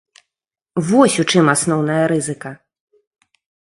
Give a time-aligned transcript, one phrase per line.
[0.87, 2.51] Вось у чым асноўная рызыка.